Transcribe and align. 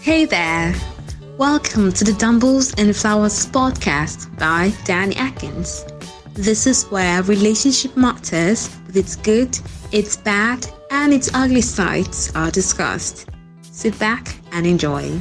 Hey 0.00 0.24
there! 0.24 0.74
Welcome 1.36 1.92
to 1.92 2.04
the 2.04 2.12
Dumbles 2.12 2.72
and 2.78 2.96
Flowers 2.96 3.44
podcast 3.44 4.38
by 4.38 4.72
Danny 4.86 5.16
Atkins. 5.16 5.84
This 6.32 6.66
is 6.66 6.84
where 6.84 7.22
relationship 7.24 7.94
matters 7.94 8.70
with 8.86 8.96
its 8.96 9.16
good, 9.16 9.58
its 9.92 10.16
bad, 10.16 10.66
and 10.90 11.12
its 11.12 11.28
ugly 11.34 11.60
sides 11.60 12.32
are 12.34 12.50
discussed. 12.50 13.28
Sit 13.60 13.98
back 13.98 14.34
and 14.52 14.66
enjoy. 14.66 15.20